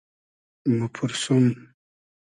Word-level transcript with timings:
موپورسوم 0.77 1.43